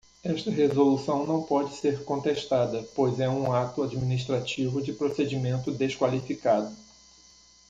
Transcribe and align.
Esta 0.23 0.49
resolução 0.49 1.27
não 1.27 1.43
pode 1.43 1.75
ser 1.75 2.03
contestada, 2.05 2.81
pois 2.95 3.19
é 3.19 3.29
um 3.29 3.53
ato 3.53 3.83
administrativo 3.83 4.81
de 4.81 4.91
procedimento 4.93 5.69
desqualificado. 5.71 6.75